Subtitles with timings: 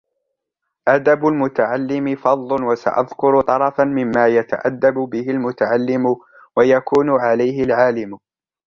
[0.87, 6.15] أَدَبُ الْمُتَعَلِّمِ فَصْلٌ وَسَأَذْكُرُ طَرَفًا مِمَّا يَتَأَدَّبُ بِهِ الْمُتَعَلِّمُ
[6.57, 8.19] وَيَكُونُ عَلَيْهِ الْعَالِمُ